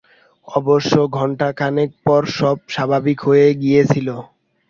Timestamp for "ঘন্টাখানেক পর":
1.17-2.21